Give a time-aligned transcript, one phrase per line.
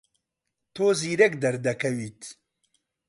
[0.75, 2.21] تۆ زیرەک دەردەکەویت.